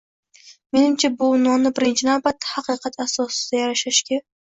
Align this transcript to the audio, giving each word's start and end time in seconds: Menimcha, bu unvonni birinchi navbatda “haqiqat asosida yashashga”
Menimcha, 0.77 1.11
bu 1.19 1.27
unvonni 1.35 1.73
birinchi 1.81 2.09
navbatda 2.09 2.53
“haqiqat 2.57 3.01
asosida 3.09 3.65
yashashga” 3.65 4.25